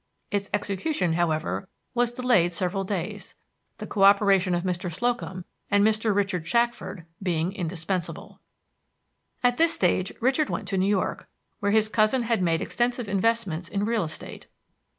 [0.31, 3.35] Its execution, however, was delayed several days,
[3.77, 4.91] the cooperation of Mr.
[4.91, 6.11] Slocum and Mr.
[6.15, 8.39] Richard Shackford being indispensable.
[9.43, 11.29] At this stage Richard went to New York,
[11.59, 14.47] where his cousin had made extensive investments in real estate.